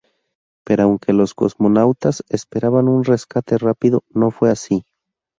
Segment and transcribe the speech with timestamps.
[0.63, 4.83] Pero aunque los cosmonautas esperaban un rescate rápido, no fue así.